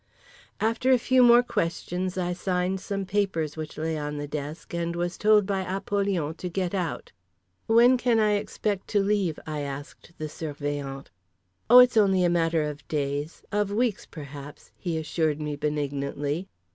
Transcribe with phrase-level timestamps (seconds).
[0.59, 4.95] After a few more questions I signed some papers which lay on the desk, and
[4.95, 7.11] was told by Apollyon to get out.
[7.67, 11.11] "When can I expect to leave?" I asked the Surveillant.
[11.69, 16.49] "Oh, it's only a matter of days, of weeks perhaps," he assured me benignantly.